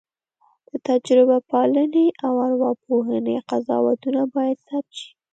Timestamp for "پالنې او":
1.49-2.33